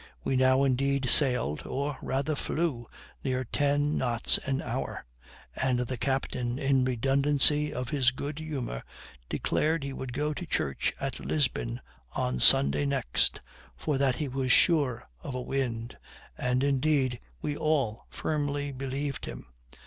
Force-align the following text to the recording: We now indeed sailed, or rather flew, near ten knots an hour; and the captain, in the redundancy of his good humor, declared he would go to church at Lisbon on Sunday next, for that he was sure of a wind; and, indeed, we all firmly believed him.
We 0.23 0.35
now 0.35 0.63
indeed 0.63 1.07
sailed, 1.11 1.61
or 1.67 1.95
rather 2.01 2.35
flew, 2.35 2.87
near 3.23 3.43
ten 3.43 3.99
knots 3.99 4.39
an 4.39 4.59
hour; 4.59 5.05
and 5.55 5.81
the 5.81 5.95
captain, 5.95 6.57
in 6.57 6.83
the 6.83 6.89
redundancy 6.93 7.71
of 7.71 7.89
his 7.89 8.09
good 8.09 8.39
humor, 8.39 8.81
declared 9.29 9.83
he 9.83 9.93
would 9.93 10.11
go 10.13 10.33
to 10.33 10.45
church 10.47 10.91
at 10.99 11.19
Lisbon 11.19 11.81
on 12.13 12.39
Sunday 12.39 12.87
next, 12.87 13.41
for 13.75 13.99
that 13.99 14.15
he 14.15 14.27
was 14.27 14.51
sure 14.51 15.07
of 15.21 15.35
a 15.35 15.41
wind; 15.41 15.95
and, 16.35 16.63
indeed, 16.63 17.19
we 17.43 17.55
all 17.55 18.07
firmly 18.09 18.71
believed 18.71 19.25
him. 19.25 19.45